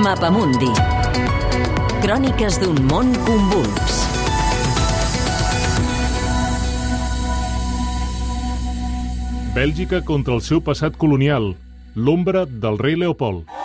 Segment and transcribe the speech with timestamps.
[0.00, 0.70] Mapamundi.
[2.00, 3.98] Cròniques d'un món convuls.
[9.52, 11.52] Bèlgica contra el seu passat colonial,
[11.94, 13.59] l'ombra del rei Leopold.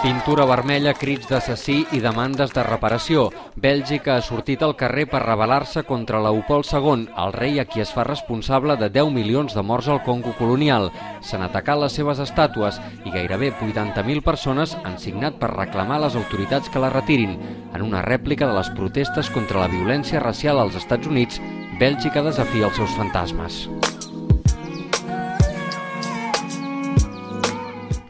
[0.00, 3.26] Pintura vermella, crits d'assassí i demandes de reparació.
[3.60, 7.92] Bèlgica ha sortit al carrer per rebel·lar-se contra Leopold II, el rei a qui es
[7.92, 10.88] fa responsable de 10 milions de morts al Congo colonial.
[11.20, 16.16] S'han atacat les seves estàtues i gairebé 80.000 persones han signat per reclamar a les
[16.16, 17.36] autoritats que la retirin.
[17.74, 21.44] En una rèplica de les protestes contra la violència racial als Estats Units,
[21.76, 23.66] Bèlgica desafia els seus fantasmes.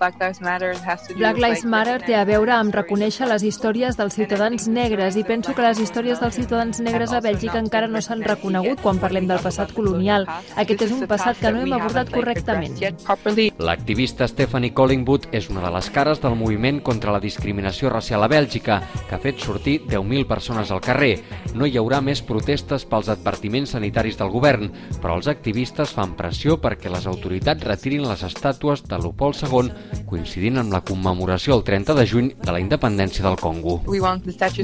[0.00, 3.42] Black Lives Matter has to do Black Lives Matter té a veure amb reconèixer les
[3.44, 7.84] històries dels ciutadans negres i penso que les històries dels ciutadans negres a Bèlgica encara
[7.90, 10.24] no s'han reconegut quan parlem del passat colonial.
[10.56, 12.78] Aquest és un passat que no hem abordat correctament.
[13.60, 18.30] L'activista Stephanie Collingwood és una de les cares del moviment contra la discriminació racial a
[18.32, 21.18] Bèlgica, que ha fet sortir 10.000 persones al carrer.
[21.52, 26.56] No hi haurà més protestes pels advertiments sanitaris del govern, però els activistes fan pressió
[26.56, 31.94] perquè les autoritats retirin les estàtues de Leopold II coincidint amb la commemoració el 30
[31.98, 33.80] de juny de la independència del Congo.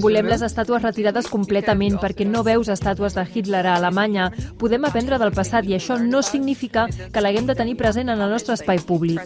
[0.02, 4.30] Volem les estàtues retirades completament perquè no veus estàtues de Hitler a Alemanya.
[4.58, 8.30] Podem aprendre del passat i això no significa que l'haguem de tenir present en el
[8.30, 9.22] nostre espai públic.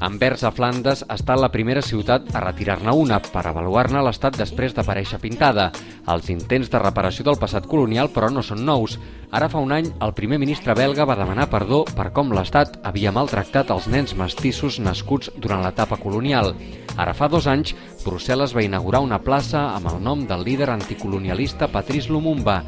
[0.00, 4.74] Anvers, a Flandes, ha estat la primera ciutat a retirar-ne una per avaluar-ne l'estat després
[4.76, 5.70] d'aparèixer pintada.
[6.10, 8.96] Els intents de reparació del passat colonial, però, no són nous.
[9.30, 13.12] Ara fa un any, el primer ministre belga va demanar perdó per com l'Estat havia
[13.14, 16.54] maltractat els nens mestissos nascuts durant l'etapa colonial.
[16.96, 21.70] Ara fa dos anys, Brussel·les va inaugurar una plaça amb el nom del líder anticolonialista
[21.70, 22.62] Patrice Lumumba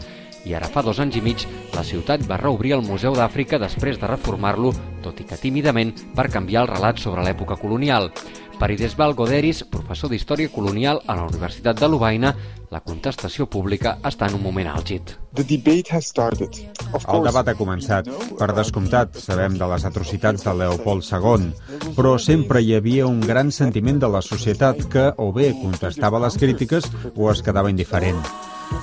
[0.44, 3.98] i ara fa dos anys i mig la ciutat va reobrir el Museu d'Àfrica després
[4.00, 8.10] de reformar-lo, tot i que tímidament, per canviar el relat sobre l'època colonial.
[8.58, 12.32] Per Idesval Goderis, professor d'Història Colonial a la Universitat de Lovaina,
[12.72, 15.14] la contestació pública està en un moment àlgid.
[15.36, 16.60] The debate has started.
[16.92, 18.08] Of El debat ha començat.
[18.38, 21.50] Per descomptat, sabem de les atrocitats de Leopold II,
[21.98, 26.38] però sempre hi havia un gran sentiment de la societat que o bé contestava les
[26.40, 28.22] crítiques o es quedava indiferent.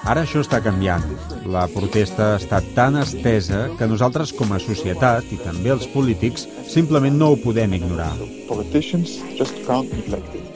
[0.09, 1.05] Ara això està canviant.
[1.45, 6.47] La protesta ha estat tan estesa que nosaltres com a societat i també els polítics
[6.69, 8.13] simplement no ho podem ignorar.
[8.49, 10.49] politicians just can't neglect it.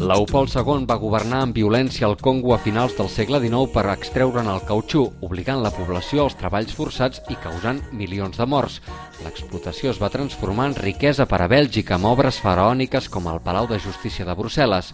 [0.00, 4.48] Leopold II va governar amb violència al Congo a finals del segle XIX per extreure'n
[4.50, 8.80] el cautxú, obligant la població als treballs forçats i causant milions de morts.
[9.22, 13.68] L'explotació es va transformar en riquesa per a Bèlgica amb obres faraòniques com el Palau
[13.70, 14.90] de Justícia de Brussel·les.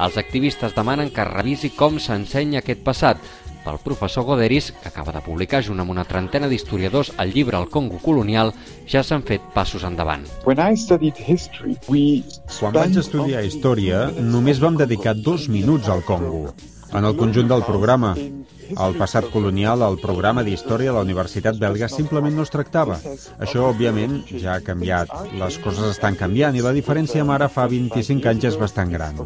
[0.00, 3.20] Els activistes demanen que es revisi com s'ensenya aquest passat.
[3.60, 7.68] Pel professor Goderis, que acaba de publicar junt amb una trentena d'historiadors el llibre El
[7.68, 8.54] Congo colonial,
[8.88, 10.24] ja s'han fet passos endavant.
[10.48, 12.24] When I studied history, we
[12.56, 16.48] Quan vaig estudiar història, només vam dedicar dos minuts al Congo.
[16.92, 21.88] En el conjunt del programa, el passat colonial, el programa d'història de la Universitat belga
[21.90, 22.98] simplement no es tractava.
[23.38, 25.12] Això, òbviament, ja ha canviat.
[25.40, 29.22] Les coses estan canviant i la diferència amb ara fa 25 anys és bastant gran.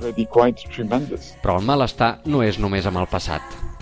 [1.45, 3.74] Però el malestar no és només amb el passat.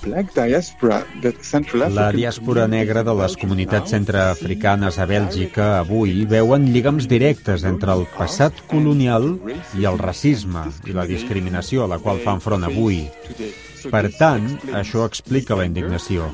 [1.94, 8.02] La diàspora negra de les comunitats centreafricanes a Bèlgica avui veuen lligams directes entre el
[8.16, 9.28] passat colonial
[9.78, 13.04] i el racisme i la discriminació a la qual fan front avui.
[13.94, 14.44] Per tant,
[14.78, 16.28] això explica la indignació.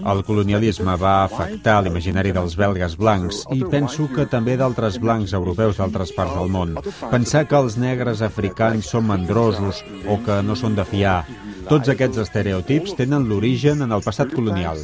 [0.00, 5.80] El colonialisme va afectar l'imaginari dels belgues blancs i penso que també d'altres blancs europeus
[5.80, 6.76] d'altres parts del món.
[7.12, 11.22] Pensar que els negres africans són mandrosos o que no són de fiar.
[11.72, 14.76] Tots aquests estereotips tenen l'origen en el passat colonial.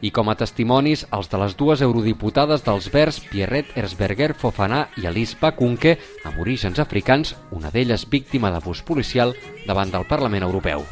[0.00, 5.04] I com a testimonis, els de les dues eurodiputades dels Verds, Pierret Erzberger Fofana i
[5.10, 9.36] Alice Bakunke, amb orígens africans, una d'elles víctima d'abús policial
[9.68, 10.88] davant del Parlament Europeu.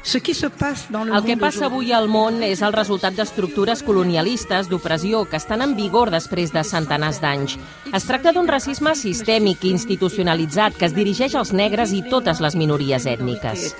[0.00, 5.74] El que passa avui al món és el resultat d'estructures colonialistes d'opressió que estan en
[5.76, 7.58] vigor després de centenars d'anys.
[7.92, 12.56] Es tracta d'un racisme sistèmic i institucionalitzat que es dirigeix als negres i totes les
[12.56, 13.74] minories ètniques.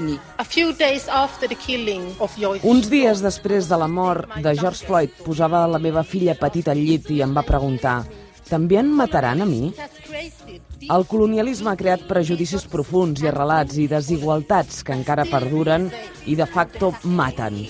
[2.62, 6.84] Uns dies després de la mort de George Floyd posava la meva filla petita al
[6.84, 8.02] llit i em va preguntar
[8.50, 9.70] també em mataran a mi?
[10.91, 15.91] El colonialisme ha creat prejudicis profuns i arrelats i desigualtats que encara perduren
[16.27, 17.61] i de facto maten.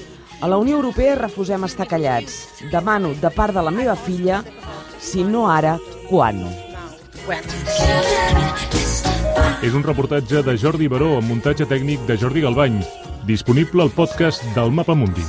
[0.41, 2.39] A la Unió Europea refusem estar callats.
[2.73, 4.41] Demano de part de la meva filla,
[5.01, 5.77] si no ara,
[6.09, 6.41] quan?
[9.61, 12.81] És un reportatge de Jordi Baró amb muntatge tècnic de Jordi Galbany,
[13.29, 15.29] disponible al podcast del Mapa Mundi.